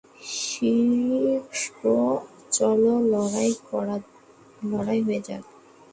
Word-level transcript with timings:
Six, 0.39 1.61
চলো 2.51 2.93
লড়াই 3.11 3.51
হয়ে 5.05 5.19
যাক! 5.27 5.43